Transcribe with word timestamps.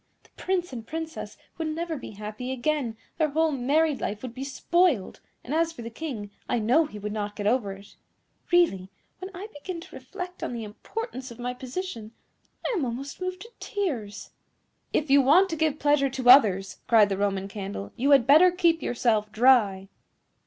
The 0.23 0.31
Prince 0.35 0.73
and 0.73 0.87
Princess 0.87 1.37
would 1.59 1.67
never 1.67 1.95
be 1.95 2.13
happy 2.13 2.51
again, 2.51 2.97
their 3.19 3.29
whole 3.29 3.51
married 3.51 4.01
life 4.01 4.23
would 4.23 4.33
be 4.33 4.43
spoiled; 4.43 5.19
and 5.43 5.53
as 5.53 5.71
for 5.71 5.83
the 5.83 5.91
King, 5.91 6.31
I 6.49 6.57
know 6.57 6.87
he 6.87 6.97
would 6.97 7.11
not 7.11 7.35
get 7.35 7.45
over 7.45 7.71
it. 7.73 7.97
Really, 8.51 8.89
when 9.19 9.29
I 9.35 9.47
begin 9.53 9.79
to 9.79 9.95
reflect 9.95 10.41
on 10.41 10.53
the 10.53 10.63
importance 10.63 11.29
of 11.29 11.37
my 11.37 11.53
position, 11.53 12.13
I 12.65 12.73
am 12.75 12.83
almost 12.83 13.21
moved 13.21 13.41
to 13.41 13.51
tears." 13.59 14.31
"If 14.91 15.11
you 15.11 15.21
want 15.21 15.51
to 15.51 15.55
give 15.55 15.77
pleasure 15.77 16.09
to 16.09 16.29
others," 16.31 16.79
cried 16.87 17.09
the 17.09 17.17
Roman 17.17 17.47
Candle, 17.47 17.91
"you 17.95 18.09
had 18.09 18.25
better 18.25 18.49
keep 18.49 18.81
yourself 18.81 19.31
dry." 19.31 19.87